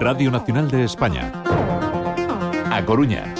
[0.00, 1.32] Radio Nacional de España.
[2.70, 3.34] A Coruña.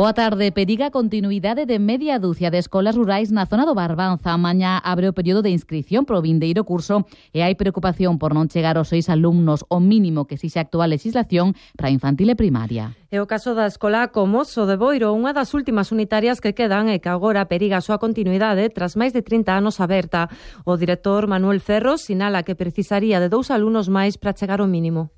[0.00, 4.32] Boa tarde, Periga continuidade de media dúcia de escolas rurais na zona do Barbanza.
[4.40, 7.04] Mañá abre o período de inscripción pro vindeiro curso
[7.36, 11.52] e hai preocupación por non chegar aos seis alumnos o mínimo que se actual legislación
[11.76, 12.96] para infantil e primaria.
[13.12, 16.96] É o caso da Escola Comoso de Boiro, unha das últimas unitarias que quedan e
[16.96, 20.32] que agora periga a súa continuidade tras máis de 30 anos aberta.
[20.64, 25.12] O director Manuel Ferro sinala que precisaría de dous alumnos máis para chegar ao mínimo.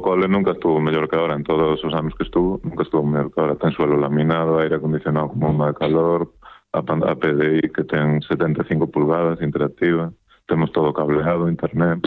[0.00, 3.34] Cole nunca estuvo mellor que ahora, en todos os anos que estuvo, nunca estuvo mellor
[3.34, 3.56] que ahora.
[3.56, 6.32] Ten suelo laminado, aire acondicionado como bomba de calor,
[6.72, 10.12] a, a PDI que ten 75 pulgadas, interactiva,
[10.46, 12.00] temos todo cableado, internet.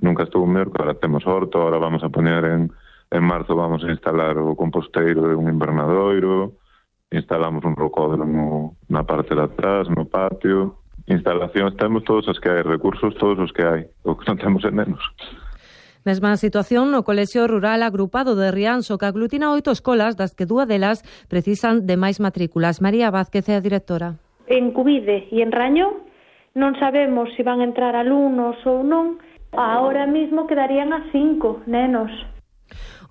[0.00, 0.94] Nunca estuvo mellor que ahora.
[0.94, 2.72] Temos horto, ahora vamos a poner en,
[3.10, 6.52] en marzo vamos a instalar o composteiro de un invernadoiro,
[7.10, 10.78] instalamos un rocódromo no, na parte de atrás, no patio,
[11.10, 14.62] instalacións, temos todos os que hai, recursos todos os que hai, o que non temos
[14.62, 15.02] é menos.
[16.02, 20.64] Mesma situación no Colexio Rural Agrupado de Rianxo, que aglutina oito escolas, das que dúa
[20.64, 22.80] delas precisan de máis matrículas.
[22.80, 24.16] María Vázquez é a directora.
[24.48, 26.08] En Cubide e en Raño
[26.56, 29.20] non sabemos se van entrar alumnos ou non.
[29.52, 32.08] Ahora mismo quedarían a cinco nenos.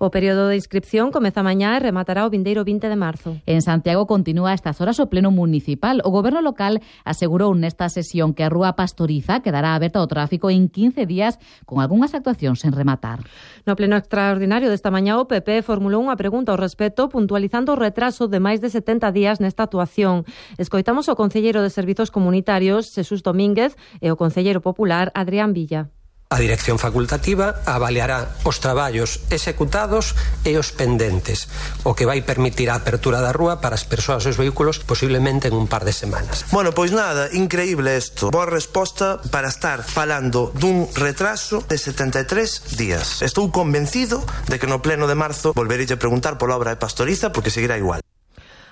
[0.00, 3.36] O período de inscripción comeza mañá e rematará o vindeiro 20 de marzo.
[3.44, 6.00] En Santiago continúa estas horas o pleno municipal.
[6.08, 10.72] O goberno local asegurou nesta sesión que a rúa Pastoriza quedará aberta ao tráfico en
[10.72, 11.36] 15 días
[11.68, 13.28] con algunhas actuacións en rematar.
[13.68, 18.24] No pleno extraordinario desta mañá o PP formulou unha pregunta ao respecto puntualizando o retraso
[18.24, 20.24] de máis de 70 días nesta actuación.
[20.56, 25.92] Escoitamos o concelleiro de Servizos Comunitarios, Jesús Domínguez, e o concelleiro popular, Adrián Villa.
[26.32, 30.14] A dirección facultativa avaliará os traballos executados
[30.46, 31.50] e os pendentes,
[31.82, 35.50] o que vai permitir a apertura da rúa para as persoas e os vehículos posiblemente
[35.50, 36.46] en un par de semanas.
[36.54, 38.30] Bueno, pois nada, increíble isto.
[38.30, 43.26] Boa resposta para estar falando dun retraso de 73 días.
[43.26, 47.34] Estou convencido de que no pleno de marzo volverei a preguntar pola obra de pastoriza
[47.34, 47.98] porque seguirá igual.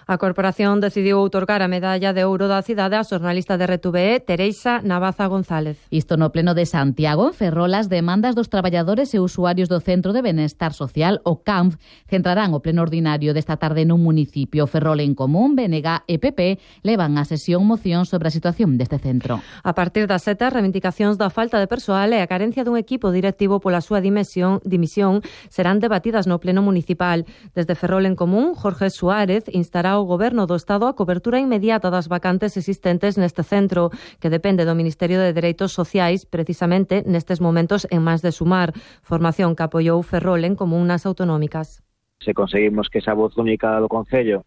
[0.09, 4.81] A corporación decidiu outorgar a medalla de ouro da cidade a xornalista de RTVE Teresa
[4.81, 5.77] Navaza González.
[5.93, 10.17] Isto no pleno de Santiago, en Ferrol, as demandas dos traballadores e usuarios do Centro
[10.17, 11.77] de Benestar Social, o CAMF,
[12.09, 14.65] centrarán o pleno ordinario desta tarde nun municipio.
[14.65, 16.57] Ferrol en Común, BNG e PP
[16.89, 19.45] levan a sesión moción sobre a situación deste centro.
[19.61, 23.13] A partir das sete, as reivindicacións da falta de persoal e a carencia dun equipo
[23.13, 25.21] directivo pola súa dimisión, dimisión
[25.53, 27.29] serán debatidas no pleno municipal.
[27.53, 32.07] Desde Ferrol en Común, Jorge Suárez instará ao Goberno do Estado a cobertura inmediata das
[32.07, 33.91] vacantes existentes neste centro,
[34.23, 38.71] que depende do Ministerio de Dereitos Sociais, precisamente nestes momentos en máis de sumar,
[39.03, 41.83] formación que apoiou Ferrol en común nas autonómicas.
[42.23, 44.47] Se conseguimos que esa voz única do Concello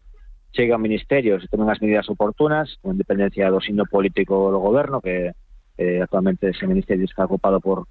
[0.56, 5.04] chegue ao Ministerio, se tomen as medidas oportunas, con independencia do signo político do Goberno,
[5.04, 5.36] que
[5.76, 7.84] eh, actualmente ese Ministerio está ocupado por,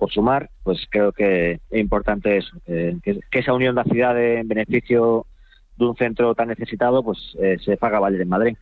[0.00, 4.48] por sumar, pues creo que é importante eso, que, que esa unión da cidade en
[4.48, 5.28] beneficio
[5.76, 8.56] dun centro tan necesitado, pues eh, se faga valer en Madrid.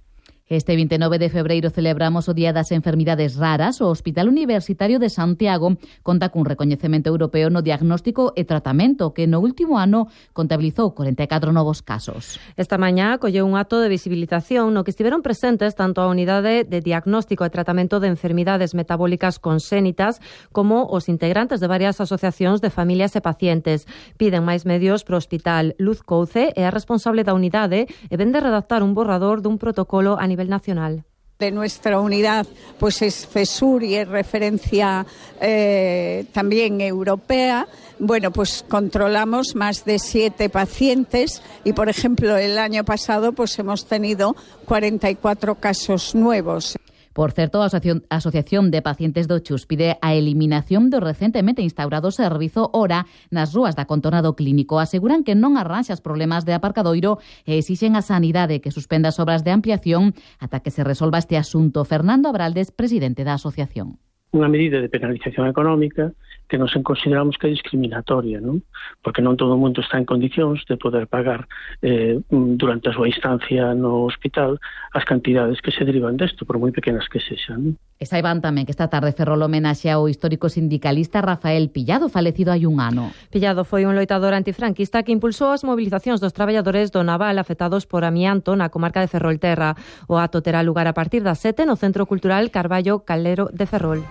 [0.53, 3.81] Este 29 de febreiro celebramos o Día das Enfermidades Raras.
[3.81, 9.41] O Hospital Universitario de Santiago conta cun recoñecemento europeo no diagnóstico e tratamento que no
[9.41, 12.37] último ano contabilizou 44 novos casos.
[12.61, 16.85] Esta mañá colleu un acto de visibilización no que estiveron presentes tanto a Unidade de
[16.85, 20.21] Diagnóstico e Tratamento de Enfermidades Metabólicas Consénitas
[20.53, 23.89] como os integrantes de varias asociacións de familias e pacientes.
[24.21, 25.73] Piden máis medios para o hospital.
[25.81, 30.29] Luz Couce é a responsable da unidade e vende redactar un borrador dun protocolo a
[30.29, 31.05] nivel nacional
[31.43, 32.47] de nuestra unidad
[32.79, 35.05] pues es FESUR y es referencia
[35.41, 37.67] eh, también europea.
[37.99, 43.87] Bueno, pues controlamos más de siete pacientes y, por ejemplo, el año pasado pues hemos
[43.87, 44.37] tenido
[44.67, 46.77] 44 casos nuevos.
[47.13, 52.73] Por certo, a Asociación de Pacientes do Chus pide a eliminación do recentemente instaurado servizo
[52.73, 54.81] Hora nas rúas da Contornado clínico.
[54.81, 59.45] Aseguran que non arranxas problemas de aparcadoiro e exixen a sanidade que suspenda as obras
[59.45, 61.85] de ampliación ata que se resolva este asunto.
[61.85, 64.01] Fernando Abraldes, presidente da asociación.
[64.33, 66.17] Unha medida de penalización económica
[66.49, 68.61] que nos consideramos que é discriminatoria, non?
[69.01, 71.49] Porque non todo o mundo está en condicións de poder pagar
[71.81, 74.61] eh, durante a súa instancia no hospital
[74.93, 77.73] as cantidades que se derivan desto, por moi pequenas que sexan.
[77.73, 77.75] Non?
[77.97, 82.67] E saiban tamén que esta tarde Ferrol homenaxe ao histórico sindicalista Rafael Pillado, falecido hai
[82.67, 83.15] un ano.
[83.31, 88.03] Pillado foi un loitador antifranquista que impulsou as movilizacións dos traballadores do Naval afectados por
[88.03, 89.79] amianto na comarca de Ferrolterra.
[90.11, 94.03] O acto terá lugar a partir das 7 no Centro Cultural Carballo Calero de Ferrol.